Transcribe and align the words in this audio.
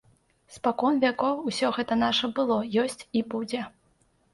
Спакон 0.55 0.97
вякоў 1.03 1.45
усё 1.53 1.71
гэта 1.77 2.01
наша 2.03 2.33
было, 2.41 2.61
ёсць 2.89 3.01
і 3.17 3.29
будзе. 3.33 3.61